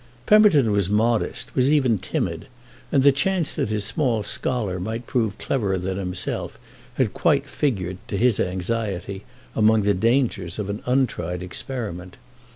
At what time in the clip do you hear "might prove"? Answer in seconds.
4.79-5.37